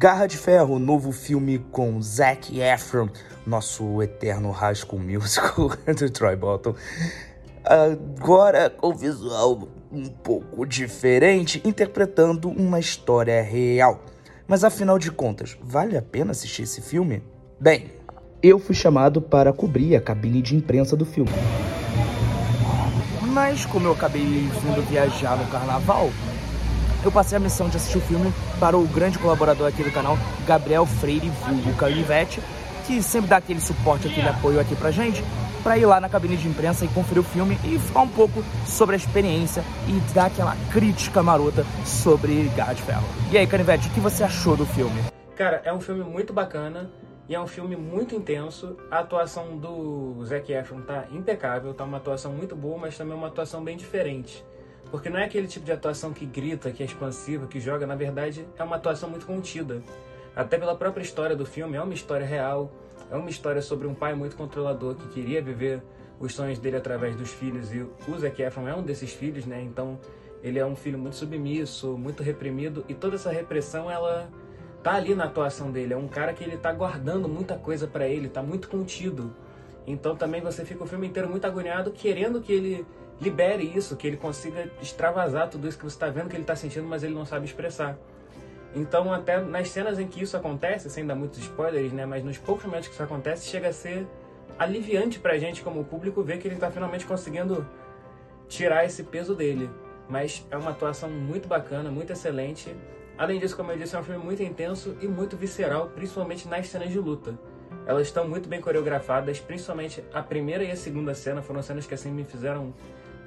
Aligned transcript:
Garra 0.00 0.26
de 0.26 0.38
Ferro, 0.38 0.78
novo 0.78 1.12
filme 1.12 1.58
com 1.58 2.00
Zac 2.00 2.58
Efron, 2.58 3.10
nosso 3.46 4.02
eterno 4.02 4.56
School 4.74 4.98
Musical 4.98 5.72
do 5.94 6.08
Troy 6.08 6.34
Bolton. 6.36 6.74
Agora 7.62 8.70
com 8.70 8.94
visual 8.94 9.68
um 9.92 10.06
pouco 10.06 10.64
diferente, 10.64 11.60
interpretando 11.66 12.48
uma 12.48 12.80
história 12.80 13.42
real. 13.42 14.00
Mas 14.48 14.64
afinal 14.64 14.98
de 14.98 15.10
contas, 15.10 15.58
vale 15.60 15.98
a 15.98 16.02
pena 16.02 16.30
assistir 16.30 16.62
esse 16.62 16.80
filme? 16.80 17.22
Bem, 17.60 17.90
eu 18.42 18.58
fui 18.58 18.74
chamado 18.74 19.20
para 19.20 19.52
cobrir 19.52 19.96
a 19.96 20.00
cabine 20.00 20.40
de 20.40 20.56
imprensa 20.56 20.96
do 20.96 21.04
filme. 21.04 21.30
Mas 23.20 23.66
como 23.66 23.86
eu 23.86 23.92
acabei 23.92 24.24
vindo 24.24 24.82
viajar 24.88 25.36
no 25.36 25.46
carnaval, 25.48 26.08
eu 27.04 27.10
passei 27.10 27.36
a 27.36 27.40
missão 27.40 27.68
de 27.68 27.76
assistir 27.76 27.98
o 27.98 28.00
filme 28.00 28.32
para 28.58 28.76
o 28.76 28.86
grande 28.86 29.18
colaborador 29.18 29.66
aqui 29.66 29.82
do 29.82 29.90
canal, 29.90 30.18
Gabriel 30.46 30.84
Freire 30.86 31.28
Vulgo 31.28 31.74
Calivete, 31.76 32.40
que 32.86 33.02
sempre 33.02 33.30
dá 33.30 33.36
aquele 33.36 33.60
suporte, 33.60 34.08
aquele 34.08 34.28
apoio 34.28 34.60
aqui 34.60 34.74
pra 34.74 34.90
gente, 34.90 35.22
para 35.62 35.78
ir 35.78 35.86
lá 35.86 36.00
na 36.00 36.08
cabine 36.08 36.36
de 36.36 36.48
imprensa 36.48 36.84
e 36.84 36.88
conferir 36.88 37.20
o 37.20 37.24
filme 37.24 37.58
e 37.64 37.78
falar 37.78 38.04
um 38.04 38.08
pouco 38.08 38.42
sobre 38.66 38.94
a 38.94 38.98
experiência 38.98 39.62
e 39.88 39.92
dar 40.14 40.26
aquela 40.26 40.56
crítica 40.72 41.22
marota 41.22 41.64
sobre 41.84 42.50
Ferro. 42.84 43.06
E 43.30 43.38
aí, 43.38 43.46
Canivete, 43.46 43.88
o 43.88 43.90
que 43.92 44.00
você 44.00 44.24
achou 44.24 44.56
do 44.56 44.66
filme? 44.66 45.02
Cara, 45.36 45.62
é 45.64 45.72
um 45.72 45.80
filme 45.80 46.02
muito 46.02 46.32
bacana 46.32 46.90
e 47.28 47.34
é 47.34 47.40
um 47.40 47.46
filme 47.46 47.76
muito 47.76 48.14
intenso. 48.14 48.76
A 48.90 48.98
atuação 48.98 49.56
do 49.56 50.24
Zac 50.24 50.50
Efron 50.52 50.80
tá 50.80 51.04
impecável, 51.12 51.72
tá 51.72 51.84
uma 51.84 51.98
atuação 51.98 52.32
muito 52.32 52.56
boa, 52.56 52.78
mas 52.78 52.96
também 52.96 53.14
uma 53.14 53.28
atuação 53.28 53.62
bem 53.62 53.76
diferente. 53.76 54.44
Porque 54.90 55.08
não 55.08 55.18
é 55.18 55.24
aquele 55.24 55.46
tipo 55.46 55.64
de 55.64 55.72
atuação 55.72 56.12
que 56.12 56.26
grita, 56.26 56.70
que 56.70 56.82
é 56.82 56.86
expansiva, 56.86 57.46
que 57.46 57.60
joga, 57.60 57.86
na 57.86 57.94
verdade 57.94 58.46
é 58.58 58.62
uma 58.62 58.76
atuação 58.76 59.08
muito 59.08 59.26
contida. 59.26 59.82
Até 60.34 60.58
pela 60.58 60.74
própria 60.74 61.02
história 61.02 61.36
do 61.36 61.46
filme, 61.46 61.76
é 61.76 61.82
uma 61.82 61.94
história 61.94 62.26
real, 62.26 62.72
é 63.10 63.16
uma 63.16 63.30
história 63.30 63.62
sobre 63.62 63.86
um 63.86 63.94
pai 63.94 64.14
muito 64.14 64.36
controlador 64.36 64.94
que 64.94 65.08
queria 65.08 65.42
viver 65.42 65.82
os 66.18 66.34
sonhos 66.34 66.58
dele 66.58 66.76
através 66.76 67.16
dos 67.16 67.30
filhos 67.30 67.72
e 67.72 67.80
o 67.80 68.18
Zac 68.18 68.40
Efron 68.42 68.68
é 68.68 68.74
um 68.74 68.82
desses 68.82 69.12
filhos, 69.12 69.46
né? 69.46 69.62
Então 69.62 69.98
ele 70.42 70.58
é 70.58 70.66
um 70.66 70.76
filho 70.76 70.98
muito 70.98 71.16
submisso, 71.16 71.96
muito 71.96 72.22
reprimido 72.22 72.84
e 72.88 72.94
toda 72.94 73.16
essa 73.16 73.30
repressão 73.30 73.90
ela 73.90 74.28
tá 74.82 74.94
ali 74.94 75.14
na 75.14 75.24
atuação 75.24 75.70
dele. 75.70 75.94
É 75.94 75.96
um 75.96 76.08
cara 76.08 76.32
que 76.32 76.44
ele 76.44 76.56
tá 76.56 76.72
guardando 76.72 77.28
muita 77.28 77.56
coisa 77.56 77.86
para 77.86 78.06
ele, 78.06 78.28
tá 78.28 78.42
muito 78.42 78.68
contido. 78.68 79.34
Então 79.86 80.14
também 80.14 80.40
você 80.40 80.64
fica 80.64 80.84
o 80.84 80.86
filme 80.86 81.08
inteiro 81.08 81.28
muito 81.28 81.46
agoniado, 81.46 81.90
querendo 81.90 82.40
que 82.40 82.52
ele 82.52 82.86
libere 83.20 83.64
isso, 83.64 83.96
que 83.96 84.06
ele 84.06 84.16
consiga 84.16 84.70
extravasar 84.80 85.48
tudo 85.48 85.68
isso 85.68 85.76
que 85.76 85.84
você 85.84 85.96
está 85.96 86.08
vendo 86.08 86.28
que 86.28 86.36
ele 86.36 86.42
está 86.42 86.56
sentindo, 86.56 86.86
mas 86.86 87.02
ele 87.02 87.14
não 87.14 87.26
sabe 87.26 87.44
expressar. 87.44 87.98
Então, 88.74 89.12
até 89.12 89.40
nas 89.40 89.68
cenas 89.68 89.98
em 89.98 90.06
que 90.06 90.22
isso 90.22 90.36
acontece, 90.36 90.88
sem 90.88 91.04
dar 91.04 91.14
muitos 91.14 91.40
spoilers, 91.40 91.92
né, 91.92 92.06
mas 92.06 92.24
nos 92.24 92.38
poucos 92.38 92.64
momentos 92.64 92.88
que 92.88 92.94
isso 92.94 93.02
acontece, 93.02 93.46
chega 93.48 93.68
a 93.68 93.72
ser 93.72 94.06
aliviante 94.58 95.18
pra 95.18 95.38
gente 95.38 95.62
como 95.62 95.84
público 95.84 96.22
ver 96.22 96.38
que 96.38 96.46
ele 96.46 96.54
está 96.54 96.70
finalmente 96.70 97.04
conseguindo 97.04 97.66
tirar 98.48 98.84
esse 98.84 99.02
peso 99.02 99.34
dele. 99.34 99.68
Mas 100.08 100.46
é 100.50 100.56
uma 100.56 100.70
atuação 100.70 101.08
muito 101.10 101.48
bacana, 101.48 101.90
muito 101.90 102.12
excelente. 102.12 102.74
Além 103.18 103.38
disso, 103.38 103.56
como 103.56 103.70
eu 103.72 103.78
disse, 103.78 103.94
é 103.94 103.98
um 103.98 104.02
filme 104.02 104.24
muito 104.24 104.42
intenso 104.42 104.96
e 105.00 105.06
muito 105.06 105.36
visceral, 105.36 105.88
principalmente 105.88 106.48
nas 106.48 106.68
cenas 106.68 106.90
de 106.90 106.98
luta. 106.98 107.38
Elas 107.86 108.06
estão 108.06 108.28
muito 108.28 108.48
bem 108.48 108.60
coreografadas, 108.60 109.40
principalmente 109.40 110.02
a 110.12 110.22
primeira 110.22 110.64
e 110.64 110.70
a 110.70 110.76
segunda 110.76 111.14
cena 111.14 111.42
foram 111.42 111.62
cenas 111.62 111.86
que 111.86 111.94
assim 111.94 112.10
me 112.10 112.24
fizeram 112.24 112.72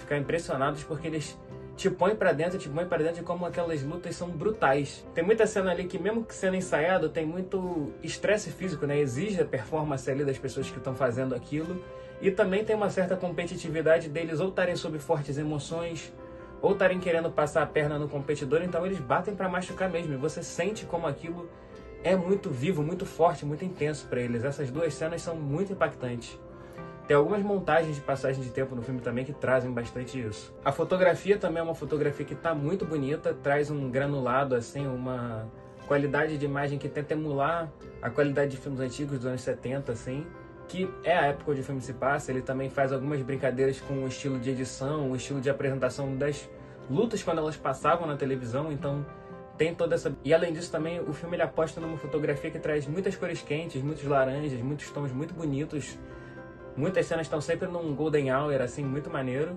ficar 0.00 0.16
impressionados 0.16 0.82
porque 0.82 1.06
eles 1.06 1.38
te 1.76 1.88
põem 1.88 2.14
para 2.14 2.32
dentro, 2.32 2.58
te 2.58 2.68
põem 2.68 2.86
para 2.86 2.98
dentro 2.98 3.16
de 3.16 3.22
como 3.22 3.46
aquelas 3.46 3.82
lutas 3.82 4.14
são 4.14 4.28
brutais. 4.28 5.06
Tem 5.14 5.24
muita 5.24 5.46
cena 5.46 5.70
ali 5.70 5.84
que 5.84 5.98
mesmo 5.98 6.24
que 6.24 6.34
sendo 6.34 6.56
ensaiado, 6.56 7.08
tem 7.08 7.24
muito 7.24 7.92
estresse 8.02 8.50
físico, 8.50 8.86
né? 8.86 8.98
Exige 8.98 9.40
a 9.40 9.46
performance 9.46 10.10
ali 10.10 10.24
das 10.24 10.36
pessoas 10.36 10.70
que 10.70 10.76
estão 10.76 10.94
fazendo 10.94 11.34
aquilo. 11.34 11.82
E 12.20 12.30
também 12.30 12.64
tem 12.64 12.76
uma 12.76 12.90
certa 12.90 13.16
competitividade 13.16 14.10
deles 14.10 14.40
ou 14.40 14.50
estarem 14.50 14.76
sob 14.76 14.98
fortes 14.98 15.38
emoções, 15.38 16.12
ou 16.60 16.72
estarem 16.72 17.00
querendo 17.00 17.30
passar 17.30 17.62
a 17.62 17.66
perna 17.66 17.98
no 17.98 18.08
competidor, 18.08 18.60
então 18.62 18.84
eles 18.84 18.98
batem 18.98 19.34
para 19.34 19.48
machucar 19.48 19.88
mesmo. 19.88 20.12
E 20.12 20.16
você 20.16 20.42
sente 20.42 20.84
como 20.84 21.06
aquilo 21.06 21.48
é 22.04 22.14
muito 22.14 22.50
vivo, 22.50 22.82
muito 22.82 23.06
forte, 23.06 23.46
muito 23.46 23.64
intenso 23.64 24.06
para 24.06 24.20
eles. 24.20 24.44
Essas 24.44 24.70
duas 24.70 24.92
cenas 24.92 25.22
são 25.22 25.34
muito 25.34 25.72
impactantes. 25.72 26.38
Tem 27.10 27.16
algumas 27.16 27.42
montagens 27.42 27.96
de 27.96 28.02
passagem 28.02 28.40
de 28.40 28.50
tempo 28.50 28.72
no 28.72 28.82
filme 28.82 29.00
também 29.00 29.24
que 29.24 29.32
trazem 29.32 29.68
bastante 29.72 30.24
isso. 30.24 30.54
A 30.64 30.70
fotografia 30.70 31.36
também 31.36 31.58
é 31.58 31.62
uma 31.64 31.74
fotografia 31.74 32.24
que 32.24 32.34
está 32.34 32.54
muito 32.54 32.84
bonita, 32.84 33.34
traz 33.42 33.68
um 33.68 33.90
granulado, 33.90 34.54
assim, 34.54 34.86
uma 34.86 35.50
qualidade 35.88 36.38
de 36.38 36.44
imagem 36.44 36.78
que 36.78 36.88
tenta 36.88 37.14
emular 37.14 37.68
a 38.00 38.08
qualidade 38.10 38.52
de 38.52 38.58
filmes 38.58 38.78
antigos 38.78 39.18
dos 39.18 39.26
anos 39.26 39.40
70, 39.40 39.90
assim, 39.90 40.24
que 40.68 40.88
é 41.02 41.18
a 41.18 41.22
época 41.22 41.50
onde 41.50 41.62
o 41.62 41.64
filme 41.64 41.80
se 41.80 41.94
passa. 41.94 42.30
Ele 42.30 42.42
também 42.42 42.70
faz 42.70 42.92
algumas 42.92 43.20
brincadeiras 43.22 43.80
com 43.80 44.04
o 44.04 44.06
estilo 44.06 44.38
de 44.38 44.50
edição, 44.50 45.10
o 45.10 45.16
estilo 45.16 45.40
de 45.40 45.50
apresentação 45.50 46.16
das 46.16 46.48
lutas 46.88 47.24
quando 47.24 47.38
elas 47.38 47.56
passavam 47.56 48.06
na 48.06 48.14
televisão, 48.14 48.70
então 48.70 49.04
tem 49.58 49.74
toda 49.74 49.96
essa. 49.96 50.16
E 50.24 50.32
além 50.32 50.52
disso, 50.52 50.70
também 50.70 51.00
o 51.00 51.12
filme 51.12 51.34
ele 51.34 51.42
aposta 51.42 51.80
numa 51.80 51.98
fotografia 51.98 52.52
que 52.52 52.60
traz 52.60 52.86
muitas 52.86 53.16
cores 53.16 53.42
quentes, 53.42 53.82
muitos 53.82 54.04
laranjas, 54.04 54.60
muitos 54.60 54.88
tons 54.92 55.10
muito 55.10 55.34
bonitos 55.34 55.98
Muitas 56.80 57.04
cenas 57.04 57.26
estão 57.26 57.42
sempre 57.42 57.68
num 57.68 57.94
golden 57.94 58.32
hour, 58.32 58.58
assim, 58.62 58.82
muito 58.82 59.10
maneiro. 59.10 59.54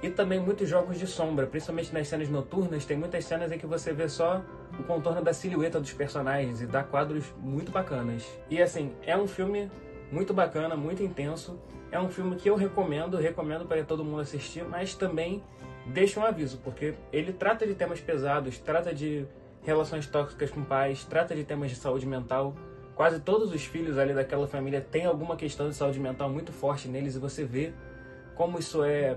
E 0.00 0.08
também 0.08 0.38
muitos 0.38 0.68
jogos 0.68 1.00
de 1.00 1.04
sombra, 1.04 1.44
principalmente 1.44 1.92
nas 1.92 2.06
cenas 2.06 2.28
noturnas, 2.28 2.84
tem 2.84 2.96
muitas 2.96 3.24
cenas 3.24 3.50
em 3.50 3.58
que 3.58 3.66
você 3.66 3.92
vê 3.92 4.08
só 4.08 4.40
o 4.78 4.84
contorno 4.84 5.20
da 5.20 5.32
silhueta 5.32 5.80
dos 5.80 5.92
personagens 5.92 6.62
e 6.62 6.66
dá 6.66 6.84
quadros 6.84 7.24
muito 7.38 7.72
bacanas. 7.72 8.24
E 8.48 8.62
assim, 8.62 8.92
é 9.02 9.16
um 9.16 9.26
filme 9.26 9.68
muito 10.12 10.32
bacana, 10.32 10.76
muito 10.76 11.02
intenso. 11.02 11.58
É 11.90 11.98
um 11.98 12.08
filme 12.08 12.36
que 12.36 12.48
eu 12.48 12.54
recomendo, 12.54 13.16
recomendo 13.16 13.66
para 13.66 13.82
todo 13.82 14.04
mundo 14.04 14.20
assistir, 14.20 14.64
mas 14.64 14.94
também 14.94 15.42
deixa 15.86 16.20
um 16.20 16.24
aviso, 16.24 16.58
porque 16.58 16.94
ele 17.12 17.32
trata 17.32 17.66
de 17.66 17.74
temas 17.74 18.00
pesados, 18.00 18.60
trata 18.60 18.94
de 18.94 19.26
relações 19.64 20.06
tóxicas 20.06 20.52
com 20.52 20.62
pais, 20.62 21.04
trata 21.04 21.34
de 21.34 21.42
temas 21.42 21.68
de 21.68 21.76
saúde 21.76 22.06
mental, 22.06 22.54
Quase 23.00 23.18
todos 23.18 23.50
os 23.50 23.64
filhos 23.64 23.96
ali 23.96 24.12
daquela 24.12 24.46
família 24.46 24.78
têm 24.78 25.06
alguma 25.06 25.34
questão 25.34 25.70
de 25.70 25.74
saúde 25.74 25.98
mental 25.98 26.28
muito 26.28 26.52
forte 26.52 26.86
neles 26.86 27.16
e 27.16 27.18
você 27.18 27.46
vê 27.46 27.72
como 28.34 28.58
isso 28.58 28.84
é 28.84 29.16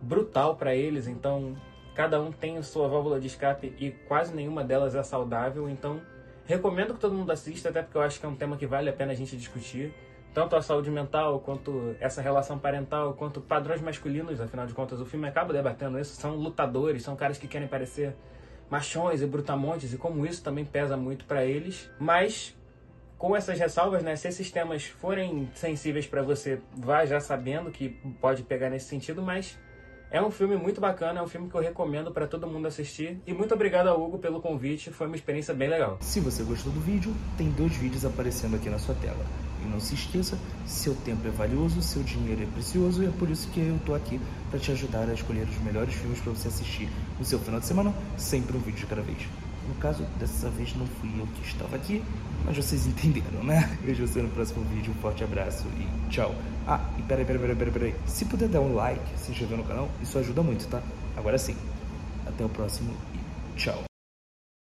brutal 0.00 0.56
para 0.56 0.74
eles. 0.74 1.06
Então, 1.06 1.54
cada 1.94 2.18
um 2.18 2.32
tem 2.32 2.56
a 2.56 2.62
sua 2.62 2.88
válvula 2.88 3.20
de 3.20 3.26
escape 3.26 3.76
e 3.78 3.90
quase 3.90 4.34
nenhuma 4.34 4.64
delas 4.64 4.94
é 4.94 5.02
saudável. 5.02 5.68
Então, 5.68 6.00
recomendo 6.46 6.94
que 6.94 7.00
todo 7.00 7.14
mundo 7.14 7.30
assista, 7.30 7.68
até 7.68 7.82
porque 7.82 7.98
eu 7.98 8.00
acho 8.00 8.18
que 8.18 8.24
é 8.24 8.28
um 8.30 8.34
tema 8.34 8.56
que 8.56 8.66
vale 8.66 8.88
a 8.88 8.94
pena 8.94 9.12
a 9.12 9.14
gente 9.14 9.36
discutir. 9.36 9.92
Tanto 10.32 10.56
a 10.56 10.62
saúde 10.62 10.90
mental, 10.90 11.38
quanto 11.40 11.94
essa 12.00 12.22
relação 12.22 12.58
parental, 12.58 13.12
quanto 13.12 13.42
padrões 13.42 13.82
masculinos, 13.82 14.40
afinal 14.40 14.66
de 14.66 14.72
contas, 14.72 15.02
o 15.02 15.04
filme 15.04 15.28
acaba 15.28 15.52
debatendo 15.52 15.98
isso. 15.98 16.16
São 16.16 16.34
lutadores, 16.34 17.02
são 17.02 17.14
caras 17.14 17.36
que 17.36 17.46
querem 17.46 17.68
parecer 17.68 18.16
machões 18.70 19.20
e 19.20 19.26
brutamontes, 19.26 19.92
e 19.92 19.98
como 19.98 20.24
isso 20.24 20.42
também 20.42 20.64
pesa 20.64 20.96
muito 20.96 21.26
para 21.26 21.44
eles. 21.44 21.90
Mas 22.00 22.56
com 23.22 23.36
essas 23.36 23.56
ressalvas, 23.56 24.02
né, 24.02 24.16
se 24.16 24.26
esses 24.26 24.50
temas 24.50 24.82
forem 24.84 25.48
sensíveis 25.54 26.08
para 26.08 26.24
você, 26.24 26.58
vá 26.76 27.06
já 27.06 27.20
sabendo 27.20 27.70
que 27.70 27.90
pode 28.20 28.42
pegar 28.42 28.68
nesse 28.68 28.86
sentido, 28.86 29.22
mas 29.22 29.56
é 30.10 30.20
um 30.20 30.28
filme 30.28 30.56
muito 30.56 30.80
bacana, 30.80 31.20
é 31.20 31.22
um 31.22 31.28
filme 31.28 31.48
que 31.48 31.54
eu 31.54 31.60
recomendo 31.60 32.10
para 32.10 32.26
todo 32.26 32.48
mundo 32.48 32.66
assistir. 32.66 33.22
E 33.24 33.32
muito 33.32 33.54
obrigado 33.54 33.86
ao 33.86 34.02
Hugo 34.02 34.18
pelo 34.18 34.40
convite, 34.40 34.90
foi 34.90 35.06
uma 35.06 35.14
experiência 35.14 35.54
bem 35.54 35.68
legal. 35.68 35.98
Se 36.00 36.18
você 36.18 36.42
gostou 36.42 36.72
do 36.72 36.80
vídeo, 36.80 37.14
tem 37.38 37.48
dois 37.50 37.76
vídeos 37.76 38.04
aparecendo 38.04 38.56
aqui 38.56 38.68
na 38.68 38.80
sua 38.80 38.96
tela. 38.96 39.24
E 39.64 39.68
não 39.68 39.78
se 39.78 39.94
esqueça, 39.94 40.36
seu 40.66 40.92
tempo 40.92 41.28
é 41.28 41.30
valioso, 41.30 41.80
seu 41.80 42.02
dinheiro 42.02 42.42
é 42.42 42.46
precioso 42.46 43.04
e 43.04 43.06
é 43.06 43.10
por 43.20 43.30
isso 43.30 43.48
que 43.50 43.60
eu 43.60 43.78
tô 43.86 43.94
aqui 43.94 44.20
para 44.50 44.58
te 44.58 44.72
ajudar 44.72 45.08
a 45.08 45.14
escolher 45.14 45.44
os 45.44 45.58
melhores 45.62 45.94
filmes 45.94 46.18
para 46.18 46.32
você 46.32 46.48
assistir 46.48 46.88
no 47.20 47.24
seu 47.24 47.38
final 47.38 47.60
de 47.60 47.66
semana, 47.66 47.94
sempre 48.16 48.56
um 48.56 48.60
vídeo 48.60 48.80
de 48.80 48.86
cada 48.86 49.02
vez. 49.02 49.28
No 49.68 49.74
caso, 49.76 50.04
dessa 50.18 50.50
vez 50.50 50.74
não 50.76 50.86
fui 50.86 51.10
eu 51.18 51.26
que 51.26 51.46
estava 51.46 51.76
aqui, 51.76 52.02
mas 52.44 52.56
vocês 52.56 52.86
entenderam, 52.88 53.44
né? 53.44 53.76
Vejo 53.82 54.06
você 54.06 54.20
no 54.20 54.28
próximo 54.28 54.64
vídeo, 54.64 54.92
um 54.96 55.00
forte 55.00 55.22
abraço 55.22 55.66
e 55.78 56.10
tchau. 56.10 56.34
Ah, 56.66 56.80
e 56.98 57.02
peraí, 57.02 57.24
peraí, 57.24 57.40
peraí, 57.40 57.56
peraí, 57.56 57.72
peraí. 57.72 57.94
Se 58.06 58.24
puder 58.24 58.48
dar 58.48 58.60
um 58.60 58.74
like, 58.74 59.02
se 59.16 59.30
inscrever 59.30 59.58
no 59.58 59.64
canal, 59.64 59.88
isso 60.02 60.18
ajuda 60.18 60.42
muito, 60.42 60.66
tá? 60.68 60.82
Agora 61.16 61.38
sim. 61.38 61.56
Até 62.26 62.44
o 62.44 62.48
próximo 62.48 62.92
e 63.14 63.58
tchau. 63.58 63.91